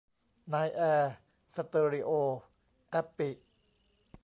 [0.53, 0.81] นายแอ
[1.55, 2.11] สเตอริโอ
[2.89, 3.29] แอปปิ